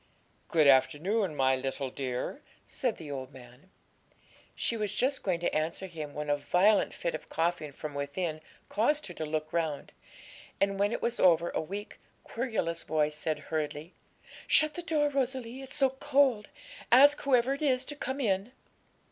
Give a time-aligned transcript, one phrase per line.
[0.47, 3.69] 'Good afternoon, my little dear,' said the old man.
[4.55, 8.41] She was just going to answer him when a violent fit of coughing from within
[8.67, 9.91] caused her to look round,
[10.59, 13.93] and when it was over a weak, querulous voice said hurriedly
[14.47, 16.49] 'Shut the door, Rosalie; it's so cold;
[16.91, 18.53] ask whoever it is to come in.'